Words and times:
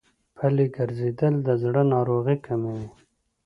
پلي 0.37 0.65
ګرځېدل 0.75 1.35
د 1.47 1.49
زړه 1.61 1.81
ناروغۍ 1.93 2.37
کموي. 2.45 2.87